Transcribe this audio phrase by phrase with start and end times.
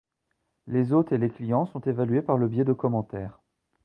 [0.65, 3.39] Les hôtes et les clients sont évalués par le biais de commentaires.